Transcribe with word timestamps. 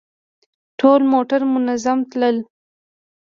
ټول 0.79 1.01
موټر 1.11 1.41
منظم 1.53 1.99
تلل. 2.11 2.37